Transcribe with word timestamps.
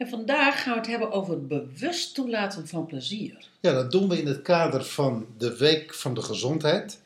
En 0.00 0.08
vandaag 0.08 0.62
gaan 0.62 0.72
we 0.72 0.78
het 0.78 0.88
hebben 0.88 1.12
over 1.12 1.32
het 1.32 1.48
bewust 1.48 2.14
toelaten 2.14 2.68
van 2.68 2.86
plezier. 2.86 3.48
Ja, 3.60 3.72
dat 3.72 3.90
doen 3.90 4.08
we 4.08 4.18
in 4.18 4.26
het 4.26 4.42
kader 4.42 4.84
van 4.84 5.26
de 5.38 5.56
Week 5.56 5.94
van 5.94 6.14
de 6.14 6.22
Gezondheid. 6.22 7.00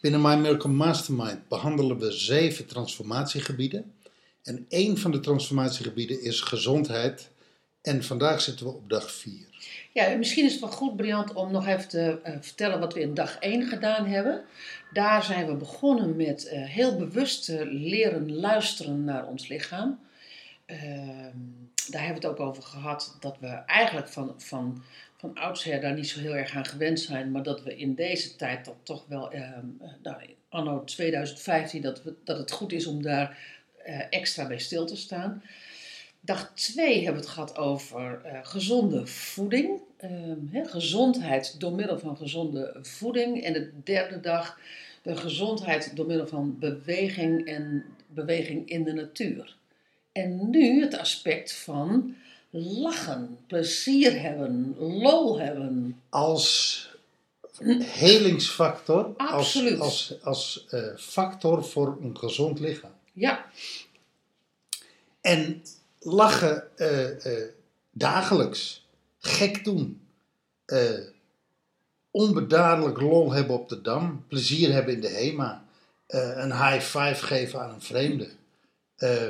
Binnen 0.00 0.22
My 0.22 0.34
Miracle 0.34 0.70
Mastermind 0.70 1.48
behandelen 1.48 1.98
we 1.98 2.12
zeven 2.12 2.66
transformatiegebieden. 2.66 3.92
En 4.42 4.66
één 4.68 4.98
van 4.98 5.10
de 5.10 5.20
transformatiegebieden 5.20 6.22
is 6.22 6.40
gezondheid. 6.40 7.30
En 7.82 8.04
vandaag 8.04 8.40
zitten 8.40 8.66
we 8.66 8.72
op 8.72 8.88
dag 8.88 9.12
4. 9.12 9.32
Ja, 9.92 10.04
en 10.04 10.18
misschien 10.18 10.44
is 10.44 10.52
het 10.52 10.60
wel 10.60 10.70
goed, 10.70 10.96
Briant, 10.96 11.32
om 11.32 11.52
nog 11.52 11.66
even 11.66 11.88
te 11.88 12.18
eh, 12.22 12.34
vertellen 12.40 12.80
wat 12.80 12.94
we 12.94 13.00
in 13.00 13.14
dag 13.14 13.38
1 13.38 13.66
gedaan 13.68 14.06
hebben. 14.06 14.44
Daar 14.92 15.22
zijn 15.22 15.46
we 15.46 15.54
begonnen 15.54 16.16
met 16.16 16.48
eh, 16.48 16.64
heel 16.64 16.96
bewust 16.96 17.44
te 17.44 17.66
leren 17.66 18.34
luisteren 18.34 19.04
naar 19.04 19.26
ons 19.26 19.48
lichaam. 19.48 19.98
Ehm, 20.66 21.38
daar 21.90 22.02
hebben 22.04 22.22
we 22.22 22.28
het 22.28 22.38
ook 22.38 22.46
over 22.46 22.62
gehad 22.62 23.16
dat 23.20 23.38
we 23.40 23.46
eigenlijk 23.46 24.08
van, 24.08 24.34
van, 24.36 24.82
van 25.16 25.34
oudsher 25.34 25.80
daar 25.80 25.94
niet 25.94 26.08
zo 26.08 26.20
heel 26.20 26.36
erg 26.36 26.54
aan 26.54 26.64
gewend 26.64 27.00
zijn. 27.00 27.30
Maar 27.30 27.42
dat 27.42 27.62
we 27.62 27.76
in 27.76 27.94
deze 27.94 28.36
tijd 28.36 28.64
dan 28.64 28.76
toch 28.82 29.04
wel, 29.08 29.32
ehm, 29.32 29.66
eh, 29.80 29.88
nou, 30.02 30.22
anno 30.48 30.84
2015, 30.84 31.82
dat, 31.82 32.02
we, 32.02 32.14
dat 32.24 32.38
het 32.38 32.50
goed 32.50 32.72
is 32.72 32.86
om 32.86 33.02
daar 33.02 33.38
eh, 33.84 34.00
extra 34.10 34.46
bij 34.46 34.58
stil 34.58 34.86
te 34.86 34.96
staan. 34.96 35.42
Dag 36.20 36.52
2 36.54 36.94
hebben 36.94 37.20
we 37.20 37.26
het 37.26 37.36
gehad 37.36 37.56
over 37.56 38.20
eh, 38.24 38.38
gezonde 38.42 39.06
voeding. 39.06 39.80
Ehm, 39.96 40.64
gezondheid 40.64 41.60
door 41.60 41.72
middel 41.72 41.98
van 41.98 42.16
gezonde 42.16 42.78
voeding. 42.82 43.42
En 43.42 43.52
de 43.52 43.72
derde 43.82 44.20
dag 44.20 44.58
de 45.02 45.16
gezondheid 45.16 45.96
door 45.96 46.06
middel 46.06 46.26
van 46.26 46.58
beweging 46.58 47.46
en 47.46 47.84
beweging 48.06 48.68
in 48.68 48.84
de 48.84 48.92
natuur. 48.92 49.56
En 50.14 50.50
nu 50.50 50.80
het 50.80 50.98
aspect 50.98 51.52
van 51.52 52.16
lachen, 52.50 53.38
plezier 53.46 54.20
hebben, 54.20 54.76
lol 54.78 55.38
hebben. 55.38 56.02
Als 56.08 56.88
helingsfactor, 57.80 59.14
als, 59.16 59.30
Absoluut. 59.30 59.80
als, 59.80 60.14
als 60.22 60.66
eh, 60.70 60.96
factor 60.96 61.64
voor 61.64 61.98
een 62.02 62.18
gezond 62.18 62.60
lichaam. 62.60 62.94
Ja, 63.12 63.46
En 65.20 65.62
lachen 66.00 66.78
eh, 66.78 67.26
eh, 67.26 67.48
dagelijks, 67.90 68.86
gek 69.18 69.64
doen, 69.64 70.00
onbedadelijk 72.10 73.00
lol 73.00 73.32
hebben 73.32 73.54
op 73.54 73.68
de 73.68 73.80
dam, 73.80 74.24
plezier 74.28 74.72
hebben 74.72 74.94
in 74.94 75.00
de 75.00 75.08
HEMA, 75.08 75.64
een 76.06 76.52
high 76.52 76.80
five 76.80 77.26
geven 77.26 77.60
aan 77.60 77.74
een 77.74 77.82
vreemde, 77.82 78.28
eh, 78.96 79.28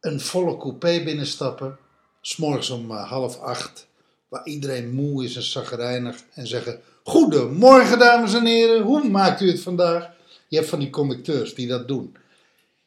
een 0.00 0.20
volle 0.20 0.56
coupé 0.56 1.02
binnenstappen, 1.04 1.78
s'morgens 2.20 2.70
om 2.70 2.90
eh, 2.90 3.08
half 3.10 3.38
acht, 3.40 3.86
waar 4.28 4.46
iedereen 4.46 4.90
moe 4.90 5.24
is 5.24 5.36
en 5.36 5.42
zagrijnig, 5.42 6.16
en 6.34 6.46
zeggen: 6.46 6.80
Goedemorgen, 7.04 7.98
dames 7.98 8.34
en 8.34 8.46
heren, 8.46 8.82
hoe 8.82 9.08
maakt 9.08 9.40
u 9.40 9.48
het 9.50 9.60
vandaag? 9.60 10.10
Je 10.48 10.56
hebt 10.56 10.68
van 10.68 10.78
die 10.78 10.90
conducteurs 10.90 11.54
die 11.54 11.66
dat 11.66 11.88
doen. 11.88 12.12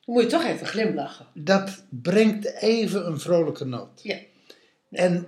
dan 0.05 0.13
moet 0.15 0.23
je 0.23 0.29
toch 0.29 0.43
even 0.43 0.67
glimlachen. 0.67 1.25
Dat 1.33 1.83
brengt 1.89 2.53
even 2.61 3.07
een 3.07 3.19
vrolijke 3.19 3.65
noot. 3.65 4.01
Ja. 4.03 4.17
En 4.91 5.27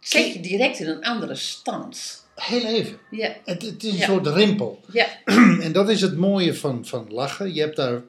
Zet 0.00 0.32
je 0.32 0.40
direct 0.40 0.78
in 0.80 0.88
een 0.88 1.04
andere 1.04 1.34
stand. 1.34 2.24
heel 2.34 2.64
even. 2.64 2.98
Ja, 3.10 3.34
Het, 3.44 3.62
het 3.62 3.84
is 3.84 3.90
een 3.92 3.96
Ja. 3.98 4.04
soort 4.06 4.26
rimpel. 4.26 4.80
ja, 4.92 5.06
En 5.64 5.72
dat 5.72 5.88
is 5.90 6.00
het 6.00 6.16
mooie 6.16 6.54
van, 6.54 6.86
van 6.86 7.06
lachen. 7.10 7.54
Je 7.54 7.60
hebt 7.60 7.76
daar 7.76 8.02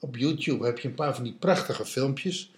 op 0.00 0.16
YouTube 0.16 0.64
heb 0.64 0.78
je 0.78 0.88
een 0.88 0.94
paar 0.94 1.14
van 1.14 1.24
die 1.24 1.36
prachtige 1.38 1.84
filmpjes. 1.86 2.50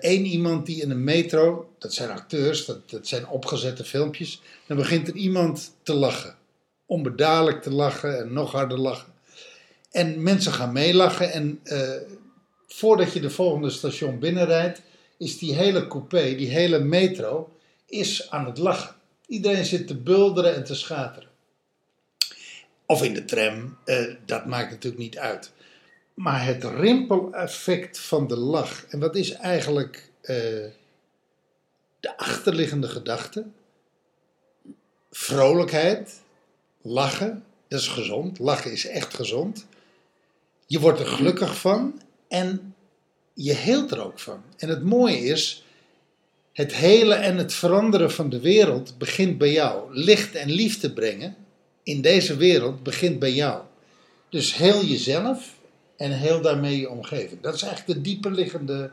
Eén 0.00 0.24
iemand 0.24 0.66
die 0.66 0.82
in 0.82 0.90
een 0.90 1.04
metro, 1.04 1.74
dat 1.78 1.94
zijn 1.94 2.10
acteurs, 2.10 2.64
dat, 2.64 2.90
dat 2.90 3.06
zijn 3.06 3.28
opgezette 3.28 3.84
filmpjes. 3.84 4.40
Dan 4.66 4.76
begint 4.76 5.08
er 5.08 5.14
iemand 5.14 5.74
te 5.82 5.94
lachen. 5.94 6.36
Onbedadelijk 6.86 7.62
te 7.62 7.70
lachen 7.70 8.18
en 8.18 8.32
nog 8.32 8.52
harder 8.52 8.78
lachen. 8.78 9.12
En 9.90 10.22
mensen 10.22 10.52
gaan 10.52 10.72
meelachen. 10.72 11.32
En 11.32 11.60
eh, 11.62 11.90
voordat 12.68 13.12
je 13.12 13.20
de 13.20 13.30
volgende 13.30 13.70
station 13.70 14.18
binnenrijdt, 14.18 14.82
is 15.18 15.38
die 15.38 15.54
hele 15.54 15.86
coupé, 15.86 16.34
die 16.34 16.48
hele 16.48 16.78
metro, 16.78 17.56
is 17.86 18.30
aan 18.30 18.46
het 18.46 18.58
lachen. 18.58 18.94
Iedereen 19.26 19.64
zit 19.64 19.86
te 19.86 19.96
bulderen 19.96 20.54
en 20.54 20.64
te 20.64 20.74
schateren. 20.74 21.28
Of 22.86 23.02
in 23.02 23.14
de 23.14 23.24
tram, 23.24 23.76
eh, 23.84 24.14
dat 24.24 24.46
maakt 24.46 24.70
natuurlijk 24.70 25.02
niet 25.02 25.18
uit. 25.18 25.52
Maar 26.14 26.44
het 26.44 26.64
rimpeleffect 26.64 27.98
van 27.98 28.26
de 28.26 28.36
lach, 28.36 28.84
en 28.86 28.98
wat 28.98 29.16
is 29.16 29.32
eigenlijk 29.32 30.10
eh, 30.20 30.36
de 32.00 32.16
achterliggende 32.16 32.88
gedachte? 32.88 33.44
Vrolijkheid, 35.10 36.20
lachen, 36.82 37.44
dat 37.68 37.80
is 37.80 37.88
gezond. 37.88 38.38
Lachen 38.38 38.72
is 38.72 38.86
echt 38.86 39.14
gezond. 39.14 39.66
Je 40.66 40.80
wordt 40.80 41.00
er 41.00 41.06
gelukkig 41.06 41.60
van 41.60 42.00
en 42.28 42.74
je 43.34 43.52
heelt 43.52 43.90
er 43.90 44.04
ook 44.04 44.18
van. 44.18 44.42
En 44.56 44.68
het 44.68 44.82
mooie 44.82 45.18
is, 45.18 45.64
het 46.52 46.74
hele 46.74 47.14
en 47.14 47.36
het 47.36 47.54
veranderen 47.54 48.10
van 48.10 48.28
de 48.28 48.40
wereld 48.40 48.98
begint 48.98 49.38
bij 49.38 49.52
jou. 49.52 49.94
Licht 49.94 50.34
en 50.34 50.50
liefde 50.50 50.92
brengen 50.92 51.36
in 51.82 52.00
deze 52.00 52.36
wereld 52.36 52.82
begint 52.82 53.18
bij 53.18 53.32
jou. 53.32 53.62
Dus 54.28 54.54
heel 54.56 54.84
jezelf 54.84 55.54
en 56.02 56.12
heel 56.12 56.40
daarmee 56.40 56.80
je 56.80 56.90
omgeving. 56.90 57.40
Dat 57.40 57.54
is 57.54 57.62
eigenlijk 57.62 57.94
de 57.98 58.04
dieperliggende 58.04 58.90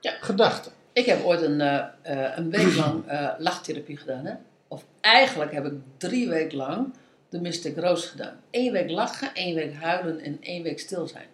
Ja. 0.00 0.14
gedachte. 0.20 0.70
Ik 0.92 1.06
heb 1.06 1.24
ooit 1.24 1.42
een, 1.42 1.60
eh, 1.60 1.84
eh, 2.02 2.36
een 2.36 2.50
week 2.50 2.74
lang 2.74 3.06
eh, 3.08 3.28
lachtherapie 3.38 3.96
gedaan. 3.96 4.24
Hè? 4.24 4.34
Of 4.68 4.84
eigenlijk 5.00 5.52
heb 5.52 5.64
ik 5.66 5.72
drie 5.96 6.28
weken 6.28 6.56
lang 6.56 6.94
de 7.28 7.40
Mystic 7.40 7.76
Rose 7.76 8.08
gedaan. 8.08 8.40
Eén 8.50 8.72
week 8.72 8.90
lachen, 8.90 9.34
één 9.34 9.54
week 9.54 9.74
huilen 9.74 10.20
en 10.20 10.38
één 10.40 10.62
week 10.62 10.78
stil 10.80 11.06
zijn. 11.06 11.26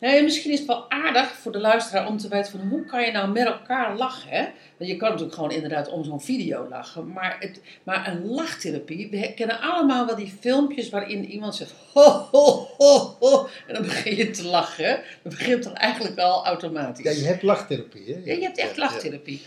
Nee, 0.00 0.22
misschien 0.22 0.52
is 0.52 0.58
het 0.58 0.68
wel 0.68 0.90
aardig 0.90 1.32
voor 1.32 1.52
de 1.52 1.58
luisteraar 1.58 2.06
om 2.06 2.18
te 2.18 2.28
weten 2.28 2.50
van 2.50 2.68
hoe 2.68 2.84
kan 2.84 3.04
je 3.04 3.12
nou 3.12 3.28
met 3.28 3.46
elkaar 3.46 3.96
lachen. 3.96 4.30
Hè? 4.30 4.44
Want 4.76 4.90
je 4.90 4.96
kan 4.96 5.08
natuurlijk 5.08 5.34
gewoon 5.34 5.50
inderdaad 5.50 5.88
om 5.88 6.04
zo'n 6.04 6.20
video 6.20 6.66
lachen. 6.68 7.12
Maar, 7.12 7.36
het, 7.40 7.60
maar 7.82 8.08
een 8.08 8.26
lachtherapie, 8.26 9.10
we 9.10 9.34
kennen 9.34 9.60
allemaal 9.60 10.06
wel 10.06 10.16
die 10.16 10.32
filmpjes 10.40 10.88
waarin 10.88 11.24
iemand 11.24 11.54
zegt 11.54 11.74
ho 11.92 12.28
ho 12.30 12.68
ho 12.78 13.16
ho. 13.20 13.48
En 13.66 13.74
dan 13.74 13.82
begin 13.82 14.16
je 14.16 14.30
te 14.30 14.44
lachen. 14.44 15.00
Dat 15.22 15.32
begint 15.32 15.62
toch 15.62 15.72
eigenlijk 15.72 16.18
al 16.18 16.44
automatisch. 16.44 17.04
Ja, 17.04 17.10
je 17.10 17.26
hebt 17.26 17.42
lachtherapie, 17.42 18.04
hè? 18.14 18.20
Ja, 18.24 18.34
je 18.34 18.42
hebt 18.42 18.58
echt 18.58 18.76
lachtherapie. 18.76 19.42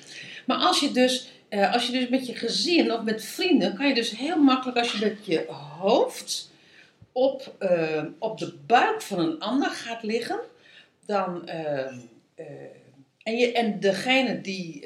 Maar 0.45 0.57
als 0.57 0.79
je, 0.79 0.91
dus, 0.91 1.31
eh, 1.49 1.73
als 1.73 1.85
je 1.87 1.91
dus 1.91 2.09
met 2.09 2.27
je 2.27 2.35
gezin 2.35 2.93
of 2.93 3.01
met 3.01 3.25
vrienden, 3.25 3.75
kan 3.75 3.87
je 3.87 3.93
dus 3.93 4.17
heel 4.17 4.37
makkelijk 4.37 4.77
als 4.77 4.91
je 4.91 5.05
met 5.05 5.25
je 5.25 5.45
hoofd 5.79 6.50
op, 7.11 7.55
eh, 7.59 8.03
op 8.19 8.37
de 8.37 8.57
buik 8.65 9.01
van 9.01 9.19
een 9.19 9.39
ander 9.39 9.69
gaat 9.69 10.03
liggen, 10.03 10.39
dan. 11.05 11.47
eh, 11.47 11.85
eh, 12.35 12.45
en, 13.23 13.37
je, 13.37 13.51
en 13.51 13.79
degene 13.79 14.41
die. 14.41 14.85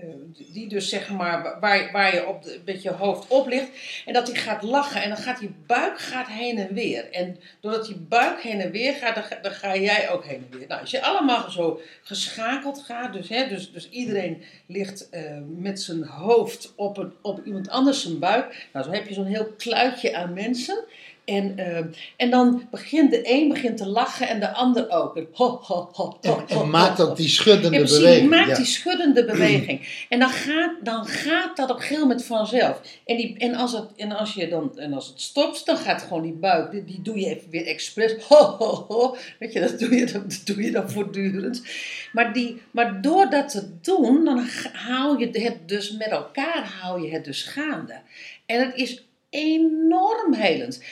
Eh, 0.00 0.08
die 0.52 0.68
dus 0.68 0.88
zeg 0.88 1.10
maar, 1.10 1.56
waar, 1.60 1.90
waar 1.92 2.14
je 2.14 2.26
op 2.26 2.44
met 2.64 2.82
je 2.82 2.90
hoofd 2.90 3.28
op 3.28 3.46
ligt. 3.46 3.68
En 4.06 4.12
dat 4.12 4.26
hij 4.26 4.36
gaat 4.36 4.62
lachen 4.62 5.02
en 5.02 5.08
dan 5.08 5.18
gaat 5.18 5.38
die 5.38 5.54
buik 5.66 5.98
gaat 5.98 6.28
heen 6.28 6.58
en 6.58 6.74
weer. 6.74 7.10
En 7.10 7.36
doordat 7.60 7.86
die 7.86 7.96
buik 7.96 8.40
heen 8.40 8.60
en 8.60 8.70
weer 8.70 8.94
gaat, 8.94 9.14
dan, 9.14 9.24
dan 9.42 9.52
ga 9.52 9.76
jij 9.76 10.10
ook 10.10 10.24
heen 10.24 10.46
en 10.50 10.58
weer. 10.58 10.68
Nou, 10.68 10.80
als 10.80 10.90
je 10.90 11.02
allemaal 11.02 11.50
zo 11.50 11.80
geschakeld 12.02 12.82
gaat, 12.82 13.12
dus, 13.12 13.28
hè, 13.28 13.48
dus, 13.48 13.72
dus 13.72 13.88
iedereen 13.90 14.42
ligt 14.66 15.08
eh, 15.08 15.22
met 15.56 15.80
zijn 15.80 16.04
hoofd 16.04 16.72
op, 16.76 16.96
een, 16.96 17.12
op 17.22 17.44
iemand 17.44 17.68
anders 17.68 18.02
zijn 18.02 18.18
buik. 18.18 18.68
Nou, 18.72 18.84
zo 18.84 18.92
heb 18.92 19.08
je 19.08 19.14
zo'n 19.14 19.24
heel 19.24 19.52
kluitje 19.56 20.16
aan 20.16 20.32
mensen. 20.32 20.84
En, 21.30 21.58
eh, 21.58 21.84
en 22.16 22.30
dan 22.30 22.62
begint 22.70 23.10
de 23.10 23.20
een 23.24 23.48
begint 23.48 23.76
te 23.76 23.86
lachen 23.86 24.28
en 24.28 24.40
de 24.40 24.52
ander 24.52 24.90
ook. 24.90 25.16
En, 25.16 25.28
ho, 25.32 25.60
ho, 25.62 25.88
ho, 25.92 26.18
En, 26.20 26.36
en 26.48 26.70
maakt 26.70 27.00
ook 27.00 27.16
die 27.16 27.28
schuddende 27.28 27.76
ja, 27.76 27.78
precies, 27.78 27.98
beweging. 27.98 28.30
maakt 28.30 28.48
ja. 28.48 28.54
die 28.54 28.64
schuddende 28.64 29.24
beweging. 29.24 30.06
En 30.08 30.18
dan 30.18 30.28
gaat, 30.28 30.72
dan 30.82 31.06
gaat 31.06 31.56
dat 31.56 31.70
op 31.70 31.76
een 31.76 31.82
gegeven 31.82 32.02
moment 32.02 32.24
vanzelf. 32.24 32.80
En, 33.04 33.16
die, 33.16 33.38
en, 33.38 33.54
als 33.54 33.72
het, 33.72 33.84
en, 33.96 34.12
als 34.12 34.34
je 34.34 34.48
dan, 34.48 34.78
en 34.78 34.92
als 34.92 35.06
het 35.06 35.20
stopt, 35.20 35.66
dan 35.66 35.76
gaat 35.76 36.02
gewoon 36.02 36.22
die 36.22 36.32
buik, 36.32 36.70
die, 36.70 36.84
die 36.84 37.02
doe 37.02 37.18
je 37.18 37.26
even 37.26 37.50
weer 37.50 37.66
expres. 37.66 38.12
Ho, 38.28 38.56
ho, 38.58 38.84
ho. 38.88 39.16
Weet 39.38 39.52
je, 39.52 39.60
dat 39.60 39.78
doe 39.78 39.94
je, 39.94 40.06
dat 40.12 40.42
doe 40.44 40.62
je 40.62 40.70
dan 40.70 40.90
voortdurend. 40.90 41.62
Maar, 42.12 42.32
die, 42.32 42.60
maar 42.70 43.00
door 43.00 43.30
dat 43.30 43.48
te 43.48 43.68
doen, 43.80 44.24
dan 44.24 44.46
hou 44.72 45.18
je 45.18 45.38
het 45.40 45.68
dus 45.68 45.90
met 45.90 46.08
elkaar 46.08 46.78
hou 46.80 47.02
je 47.02 47.12
het 47.12 47.24
dus 47.24 47.42
gaande. 47.42 48.00
En 48.46 48.60
het 48.60 48.74
is 48.74 49.04
enorm 49.30 50.34
helend. 50.34 50.82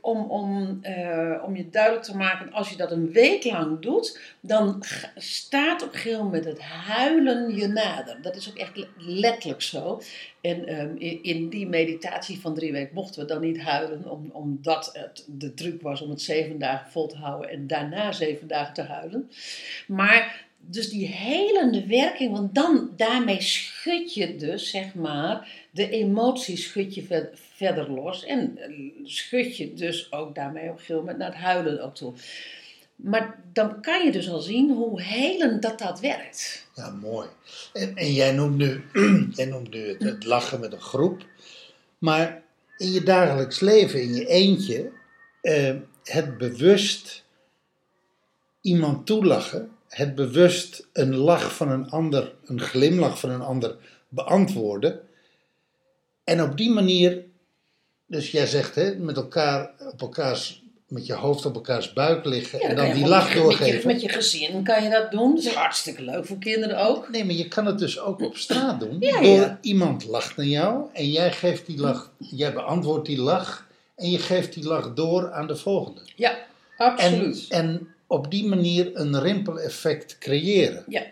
Om, 0.00 0.30
om, 0.30 0.78
eh, 0.82 1.42
om 1.44 1.56
je 1.56 1.70
duidelijk 1.70 2.04
te 2.04 2.16
maken, 2.16 2.52
als 2.52 2.70
je 2.70 2.76
dat 2.76 2.90
een 2.90 3.12
week 3.12 3.44
lang 3.44 3.80
doet, 3.80 4.20
dan 4.40 4.82
staat 5.16 5.82
op 5.82 5.92
gegeven 5.92 6.24
moment 6.24 6.44
het 6.44 6.60
huilen 6.60 7.56
je 7.56 7.66
nader. 7.66 8.22
Dat 8.22 8.36
is 8.36 8.48
ook 8.48 8.56
echt 8.56 8.76
le- 8.76 8.88
letterlijk 8.96 9.62
zo. 9.62 10.00
En 10.40 10.66
ehm, 10.66 10.96
in, 10.96 11.22
in 11.22 11.48
die 11.48 11.66
meditatie 11.68 12.40
van 12.40 12.54
drie 12.54 12.72
weken 12.72 12.94
mochten 12.94 13.20
we 13.20 13.26
dan 13.26 13.40
niet 13.40 13.60
huilen, 13.60 14.10
om, 14.10 14.30
omdat 14.32 14.90
het 14.92 15.24
de 15.28 15.54
truc 15.54 15.82
was 15.82 16.00
om 16.00 16.10
het 16.10 16.22
zeven 16.22 16.58
dagen 16.58 16.90
vol 16.90 17.06
te 17.06 17.16
houden 17.16 17.50
en 17.50 17.66
daarna 17.66 18.12
zeven 18.12 18.46
dagen 18.46 18.74
te 18.74 18.82
huilen. 18.82 19.30
Maar 19.86 20.50
dus 20.66 20.90
die 20.90 21.06
helende 21.06 21.86
werking, 21.86 22.32
want 22.32 22.54
dan 22.54 22.90
daarmee 22.96 23.40
schud 23.40 24.14
je 24.14 24.36
dus, 24.36 24.70
zeg 24.70 24.94
maar, 24.94 25.48
de 25.70 25.90
emoties 25.90 26.62
schud 26.64 26.94
je 26.94 27.02
ver- 27.02 27.30
verder 27.34 27.90
los. 27.90 28.24
En 28.24 28.58
eh, 28.58 28.70
schud 29.04 29.56
je 29.56 29.74
dus 29.74 30.12
ook 30.12 30.34
daarmee 30.34 30.64
op 30.64 30.70
een 30.70 30.78
gegeven 30.78 30.96
moment 30.96 31.18
naar 31.18 31.28
het 31.32 31.36
huilen 31.36 31.82
ook 31.82 31.94
toe. 31.94 32.12
Maar 32.96 33.38
dan 33.52 33.80
kan 33.80 34.04
je 34.04 34.12
dus 34.12 34.30
al 34.30 34.40
zien 34.40 34.70
hoe 34.70 35.02
helend 35.02 35.62
dat 35.62 35.78
dat 35.78 36.00
werkt. 36.00 36.66
Ja, 36.74 36.90
mooi. 36.90 37.28
En, 37.72 37.96
en 37.96 38.12
jij 38.12 38.32
noemt 38.32 38.56
nu, 38.56 38.84
jij 39.38 39.46
noemt 39.46 39.70
nu 39.70 39.96
het, 39.98 40.24
lachen 40.24 40.60
met 40.60 40.72
een 40.72 40.80
groep. 40.80 41.26
Maar 41.98 42.42
in 42.76 42.92
je 42.92 43.02
dagelijks 43.02 43.60
leven, 43.60 44.02
in 44.02 44.14
je 44.14 44.26
eentje, 44.26 44.90
eh, 45.40 45.74
het 46.04 46.38
bewust 46.38 47.24
iemand 48.60 49.06
toelachen, 49.06 49.70
het 49.92 50.14
bewust 50.14 50.86
een 50.92 51.16
lach 51.16 51.56
van 51.56 51.70
een 51.70 51.90
ander, 51.90 52.32
een 52.44 52.60
glimlach 52.60 53.18
van 53.18 53.30
een 53.30 53.40
ander 53.40 53.76
beantwoorden. 54.08 55.00
En 56.24 56.42
op 56.42 56.56
die 56.56 56.70
manier, 56.70 57.24
dus 58.06 58.30
jij 58.30 58.46
zegt 58.46 58.74
hè, 58.74 58.94
met 58.94 59.16
elkaar 59.16 59.70
op 59.92 60.00
elkaars, 60.00 60.62
met 60.86 61.06
je 61.06 61.12
hoofd 61.12 61.46
op 61.46 61.54
elkaars 61.54 61.92
buik 61.92 62.24
liggen 62.24 62.58
Ja, 62.58 62.68
en 62.68 62.76
dan 62.76 62.92
die 62.92 63.06
lach 63.06 63.34
doorgeven. 63.34 63.72
Met 63.74 63.82
je, 63.82 63.86
met 63.86 64.02
je 64.02 64.08
gezin 64.08 64.62
kan 64.64 64.82
je 64.82 64.90
dat 64.90 65.10
doen. 65.10 65.34
Dat 65.34 65.44
is 65.44 65.54
hartstikke 65.54 66.02
leuk 66.02 66.26
voor 66.26 66.38
kinderen 66.38 66.86
ook. 66.86 67.08
Nee, 67.08 67.24
maar 67.24 67.34
je 67.34 67.48
kan 67.48 67.66
het 67.66 67.78
dus 67.78 68.00
ook 68.00 68.20
op 68.20 68.36
straat 68.36 68.80
doen. 68.80 68.96
Ja, 69.00 69.20
door 69.20 69.30
ja. 69.30 69.58
iemand 69.60 70.04
lacht 70.04 70.36
naar 70.36 70.46
jou 70.46 70.84
en 70.92 71.10
jij 71.10 71.32
geeft 71.32 71.66
die 71.66 71.78
lach, 71.78 72.12
jij 72.18 72.52
beantwoordt 72.52 73.06
die 73.06 73.20
lach 73.20 73.66
en 73.96 74.10
je 74.10 74.18
geeft 74.18 74.54
die 74.54 74.64
lach 74.64 74.94
door 74.94 75.32
aan 75.32 75.46
de 75.46 75.56
volgende. 75.56 76.00
Ja, 76.16 76.30
En, 76.76 76.86
absoluut. 76.86 77.46
en 77.48 77.88
op 78.12 78.30
die 78.30 78.46
manier 78.46 78.90
een 78.94 79.20
rimpeleffect 79.20 80.18
creëren. 80.18 80.84
Ja, 80.88 81.02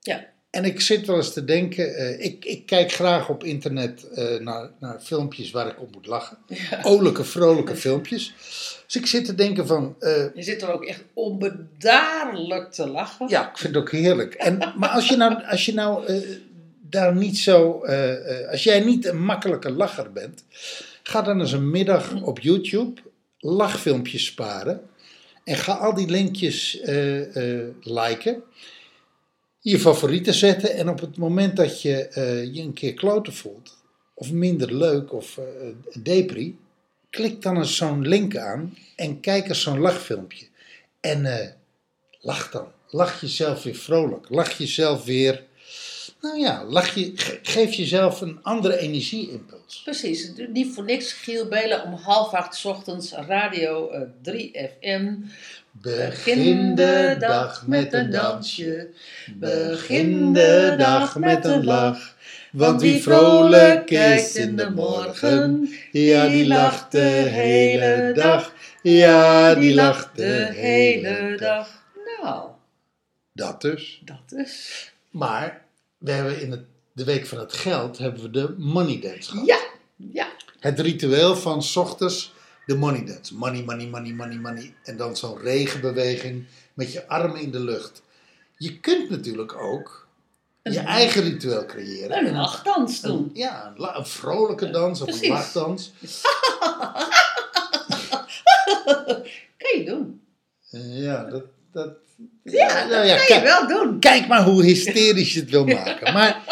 ja. 0.00 0.32
En 0.50 0.64
ik 0.64 0.80
zit 0.80 1.06
wel 1.06 1.16
eens 1.16 1.32
te 1.32 1.44
denken, 1.44 1.94
eh, 1.94 2.24
ik, 2.24 2.44
ik 2.44 2.66
kijk 2.66 2.92
graag 2.92 3.28
op 3.28 3.44
internet 3.44 4.08
eh, 4.08 4.40
naar, 4.40 4.70
naar 4.80 5.00
filmpjes 5.00 5.50
waar 5.50 5.66
ik 5.66 5.80
op 5.80 5.92
moet 5.94 6.06
lachen. 6.06 6.38
ja. 6.46 6.82
Olijke, 6.92 7.24
vrolijke 7.24 7.76
filmpjes. 7.76 8.34
Dus 8.86 8.96
ik 8.96 9.06
zit 9.06 9.24
te 9.24 9.34
denken 9.34 9.66
van, 9.66 9.96
eh, 9.98 10.34
Je 10.34 10.42
zit 10.42 10.62
er 10.62 10.72
ook 10.72 10.84
echt 10.84 11.04
onbedaarlijk 11.12 12.72
te 12.72 12.86
lachen. 12.86 13.28
Ja, 13.28 13.50
ik 13.50 13.58
vind 13.58 13.74
het 13.74 13.82
ook 13.82 13.90
heerlijk. 13.90 14.34
En, 14.34 14.72
maar 14.76 14.88
als 14.88 15.08
je 15.08 15.16
nou, 15.16 15.44
als 15.44 15.64
je 15.64 15.74
nou 15.74 16.12
daar 16.80 17.16
niet 17.16 17.38
zo. 17.38 17.84
als 18.50 18.62
jij 18.62 18.80
niet 18.80 19.06
een 19.06 19.22
makkelijke 19.22 19.70
lacher 19.70 20.12
bent, 20.12 20.44
ga 21.02 21.22
dan 21.22 21.40
eens 21.40 21.52
een 21.52 21.70
middag 21.70 22.22
op 22.22 22.38
YouTube 22.38 23.00
lachfilmpjes 23.38 24.24
sparen. 24.24 24.80
En 25.44 25.56
ga 25.56 25.72
al 25.72 25.94
die 25.94 26.08
linkjes 26.08 26.80
eh, 26.80 27.36
eh, 27.36 27.68
liken. 27.80 28.42
Je 29.60 29.78
favorieten 29.78 30.34
zetten. 30.34 30.74
En 30.74 30.88
op 30.88 31.00
het 31.00 31.16
moment 31.16 31.56
dat 31.56 31.82
je 31.82 32.08
eh, 32.08 32.54
je 32.54 32.62
een 32.62 32.72
keer 32.72 32.94
kloten 32.94 33.32
voelt, 33.32 33.76
of 34.14 34.32
minder 34.32 34.74
leuk 34.74 35.12
of 35.12 35.40
depri, 36.02 36.58
klik 37.10 37.42
dan 37.42 37.56
eens 37.56 37.76
zo'n 37.76 38.08
link 38.08 38.36
aan 38.36 38.78
en 38.96 39.20
kijk 39.20 39.48
eens 39.48 39.62
zo'n 39.62 39.78
lachfilmpje. 39.78 40.46
En 41.00 41.54
lach 42.20 42.50
dan. 42.50 42.66
Lach 42.90 43.20
jezelf 43.20 43.62
weer 43.62 43.74
vrolijk. 43.74 44.26
Lach 44.28 44.58
jezelf 44.58 45.04
weer. 45.04 45.44
Nou 46.24 46.38
ja, 46.38 46.64
lach 46.64 46.94
je, 46.94 47.12
ge- 47.14 47.38
geef 47.42 47.72
jezelf 47.74 48.20
een 48.20 48.38
andere 48.42 48.78
energieimpuls. 48.78 49.80
Precies, 49.84 50.32
niet 50.52 50.74
voor 50.74 50.84
niks 50.84 51.12
Giel 51.12 51.48
Belen 51.48 51.82
om 51.82 51.92
half 51.92 52.32
acht 52.32 52.54
's 52.54 52.64
ochtends 52.64 53.12
radio 53.12 53.90
eh, 53.90 54.00
3FM. 54.30 55.04
Begin 55.72 56.74
de 56.74 57.16
dag 57.18 57.66
met 57.66 57.92
een 57.92 58.10
dansje. 58.10 58.88
Begin 59.34 60.32
de 60.32 60.74
dag 60.78 61.18
met 61.18 61.44
een 61.44 61.64
lach. 61.64 62.14
Want 62.52 62.80
wie 62.82 63.02
vrolijk 63.02 63.90
is 63.90 64.36
in 64.36 64.56
de 64.56 64.70
morgen, 64.70 65.68
ja, 65.92 66.28
die 66.28 66.46
lacht 66.46 66.92
de 66.92 66.98
hele 67.40 68.12
dag. 68.14 68.52
Ja, 68.82 69.54
die 69.54 69.74
lacht 69.74 70.16
de 70.16 70.48
hele 70.54 71.36
dag. 71.36 71.82
Nou, 72.22 72.48
Dat 73.32 73.60
dus. 73.60 74.02
dat 74.04 74.38
is. 74.40 74.92
Maar 75.10 75.63
we 76.04 76.10
hebben 76.12 76.40
in 76.40 76.50
het, 76.50 76.64
de 76.92 77.04
week 77.04 77.26
van 77.26 77.38
het 77.38 77.52
geld 77.52 77.98
hebben 77.98 78.22
we 78.22 78.30
de 78.30 78.54
money 78.58 79.00
dance 79.00 79.30
gehad. 79.30 79.46
Ja, 79.46 79.58
ja. 79.96 80.28
Het 80.60 80.80
ritueel 80.80 81.36
van 81.36 81.62
's 81.62 81.76
ochtends 81.76 82.32
de 82.66 82.76
money 82.76 83.04
dance. 83.04 83.34
Money, 83.34 83.62
money, 83.64 83.86
money, 83.86 84.12
money, 84.12 84.36
money. 84.36 84.74
En 84.84 84.96
dan 84.96 85.16
zo'n 85.16 85.38
regenbeweging 85.38 86.44
met 86.74 86.92
je 86.92 87.08
armen 87.08 87.40
in 87.40 87.50
de 87.50 87.60
lucht. 87.60 88.02
Je 88.56 88.80
kunt 88.80 89.10
natuurlijk 89.10 89.54
ook 89.56 90.06
je 90.62 90.78
eigen 90.78 91.22
ritueel 91.22 91.64
creëren. 91.66 92.26
Een 92.26 92.34
lachdans 92.34 93.02
Een- 93.02 93.10
doen. 93.10 93.30
ja, 93.34 93.66
een, 93.66 93.80
la- 93.80 93.96
een 93.96 94.06
vrolijke 94.06 94.70
dans 94.70 95.00
of 95.00 95.06
Precies. 95.06 95.28
een 95.28 95.32
lachdans. 95.34 95.92
Kan 99.58 99.78
je 99.78 99.84
doen. 99.84 100.22
Eh, 100.70 101.02
ja, 101.02 101.24
dat... 101.24 101.44
dat 101.72 101.90
Ja, 102.42 102.80
dat 102.80 102.90
nou 102.90 103.06
ja, 103.06 103.24
kan 103.24 103.36
je 103.36 103.42
wel 103.42 103.66
doen. 103.66 104.00
Kijk 104.00 104.26
maar 104.26 104.42
hoe 104.44 104.64
hysterisch 104.64 105.32
je 105.32 105.40
het 105.40 105.50
wil 105.50 105.64
maken. 105.64 106.12
Maar 106.12 106.42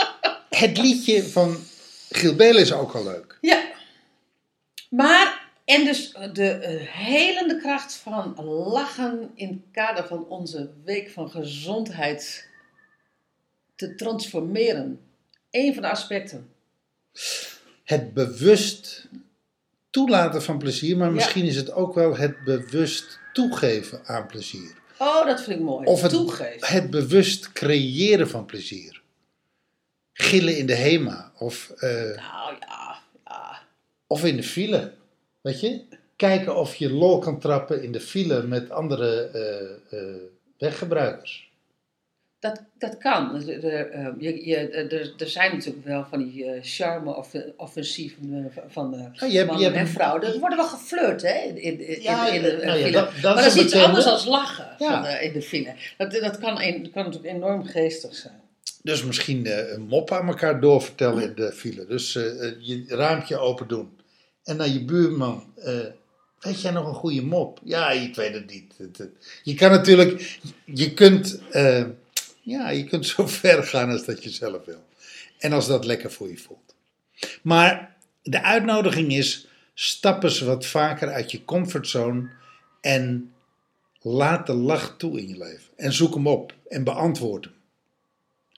het 0.48 0.78
liedje 0.78 1.24
van 1.24 1.56
Giel 2.10 2.34
Belen 2.34 2.62
is 2.62 2.72
ook 2.72 2.94
al 2.94 3.04
leuk. 3.04 3.38
Ja. 3.40 3.62
Maar, 4.90 5.50
en 5.64 5.84
dus 5.84 6.12
de 6.32 6.50
eh, 6.50 6.86
helende 6.88 7.60
kracht 7.60 7.94
van 7.94 8.34
lachen 8.44 9.30
in 9.34 9.48
het 9.48 9.72
kader 9.72 10.06
van 10.06 10.26
onze 10.28 10.70
week 10.84 11.10
van 11.10 11.30
gezondheid 11.30 12.48
te 13.76 13.94
transformeren. 13.94 15.00
Eén 15.50 15.74
van 15.74 15.82
de 15.82 15.88
aspecten. 15.88 16.48
Het 17.84 18.14
bewust 18.14 19.08
toelaten 19.90 20.42
van 20.42 20.58
plezier, 20.58 20.96
maar 20.96 21.08
Ja. 21.08 21.14
misschien 21.14 21.44
is 21.44 21.56
het 21.56 21.72
ook 21.72 21.94
wel 21.94 22.16
het 22.16 22.44
bewust 22.44 23.18
toegeven 23.32 24.00
aan 24.04 24.26
plezier. 24.26 24.74
Oh, 25.02 25.26
dat 25.26 25.42
vind 25.42 25.58
ik 25.58 25.64
mooi. 25.64 25.86
Of 25.86 26.02
het, 26.02 26.10
Toegeven. 26.10 26.68
het 26.68 26.90
bewust 26.90 27.52
creëren 27.52 28.28
van 28.28 28.44
plezier. 28.44 29.02
Gillen 30.12 30.58
in 30.58 30.66
de 30.66 30.74
HEMA 30.74 31.32
of, 31.38 31.70
eh, 31.70 31.90
Nou 31.90 32.56
ja, 32.60 32.98
ja. 33.24 33.62
of 34.06 34.24
in 34.24 34.36
de 34.36 34.42
file. 34.42 34.92
Weet 35.40 35.60
je? 35.60 35.84
Kijken 36.16 36.56
of 36.56 36.74
je 36.74 36.90
lol 36.90 37.18
kan 37.18 37.38
trappen 37.40 37.82
in 37.82 37.92
de 37.92 38.00
file 38.00 38.42
met 38.42 38.70
andere 38.70 39.22
eh, 39.90 39.96
weggebruikers. 40.58 41.51
Dat, 42.42 42.62
dat 42.78 42.98
kan. 42.98 43.38
De- 43.38 43.58
de, 43.58 43.70
eh, 43.70 44.08
je, 44.18 44.46
je, 44.46 44.56
er, 44.56 45.12
er 45.18 45.28
zijn 45.28 45.52
natuurlijk 45.52 45.86
wel 45.86 46.06
van 46.10 46.18
die 46.24 46.44
eh, 46.44 46.58
charme-offensieven 46.62 48.50
van, 48.54 48.62
van 48.68 48.94
eh, 48.94 49.00
Nou, 49.00 49.32
je 49.32 49.36
hebt- 49.38 49.50
mannen 49.50 49.58
je 49.70 49.76
hebt- 49.76 49.88
en 49.88 49.94
vrouwen. 49.94 50.22
Er 50.22 50.38
wordt 50.38 50.54
wel 50.56 50.66
geflirt, 50.68 51.22
hè? 51.22 51.34
In, 51.38 51.56
in, 51.62 51.88
in, 51.88 52.02
Ja, 52.02 52.28
in 52.28 52.42
de 52.42 52.60
nou 52.64 52.78
ja, 52.78 52.84
file. 52.84 52.90
dat- 52.90 53.10
dat 53.22 53.34
maar 53.34 53.46
is 53.46 53.54
dat 53.54 53.64
is 53.64 53.72
iets 53.72 53.82
anders 53.84 54.04
dan 54.04 54.28
lachen 54.28 54.74
Ja. 54.78 55.02
van, 55.02 55.04
eh, 55.04 55.24
in 55.24 55.32
de 55.32 55.42
file. 55.42 55.74
Dat, 55.96 56.10
dat, 56.12 56.38
kan, 56.38 56.60
een, 56.62 56.90
kan 56.90 57.04
natuurlijk 57.04 57.34
enorm 57.34 57.64
geestig 57.64 58.14
zijn. 58.14 58.40
Dus 58.82 59.04
misschien 59.04 59.46
eh, 59.46 59.72
een 59.72 59.82
mop 59.82 60.10
aan 60.12 60.26
elkaar 60.28 60.60
doorvertellen 60.60 61.22
in 61.22 61.32
de 61.34 61.52
file. 61.52 61.86
Dus 61.86 62.16
eh, 62.16 62.46
eh, 62.48 62.54
je 62.60 62.84
raampje 62.88 63.38
open 63.38 63.68
doen. 63.68 63.90
En 64.44 64.56
naar 64.56 64.68
je 64.68 64.84
buurman. 64.84 65.52
eh, 65.56 65.78
weet 66.40 66.60
jij 66.62 66.70
nog 66.70 66.86
een 66.86 66.94
goede 66.94 67.22
mop? 67.22 67.60
Ja, 67.64 67.90
ik 67.90 68.14
weet 68.14 68.34
het 68.34 68.50
niet. 68.50 68.74
Je 69.42 69.54
kan 69.54 69.70
natuurlijk. 69.70 70.38
Je 70.64 70.94
kunt. 70.94 71.40
Ja, 72.42 72.70
je 72.70 72.84
kunt 72.84 73.06
zo 73.06 73.26
ver 73.42 73.64
gaan 73.64 73.90
als 73.90 74.04
dat 74.04 74.24
je 74.24 74.30
zelf 74.30 74.64
wil. 74.64 74.84
En 75.38 75.52
als 75.52 75.66
dat 75.66 75.84
lekker 75.84 76.12
voor 76.12 76.28
je 76.28 76.38
voelt. 76.38 76.74
Maar 77.42 77.96
de 78.22 78.42
uitnodiging 78.42 79.12
is. 79.12 79.46
Stap 79.74 80.22
eens 80.22 80.40
wat 80.40 80.66
vaker 80.66 81.08
uit 81.08 81.30
je 81.30 81.44
comfortzone 81.44 82.30
en 82.80 83.34
laat 84.00 84.46
de 84.46 84.52
lach 84.52 84.94
toe 84.98 85.20
in 85.20 85.28
je 85.28 85.38
leven. 85.38 85.72
En 85.76 85.92
zoek 85.92 86.14
hem 86.14 86.26
op 86.26 86.54
en 86.68 86.84
beantwoord 86.84 87.44
hem. 87.44 87.54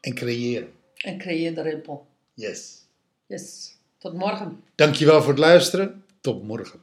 En 0.00 0.14
creëer 0.14 0.60
hem. 0.60 0.72
En 0.96 1.18
creëer 1.18 1.54
de 1.54 1.62
rimpel. 1.62 2.06
Yes. 2.34 2.86
Yes. 3.26 3.76
Tot 3.98 4.14
morgen. 4.14 4.62
Dankjewel 4.74 5.20
voor 5.20 5.30
het 5.30 5.38
luisteren. 5.38 6.04
Tot 6.20 6.42
morgen. 6.42 6.80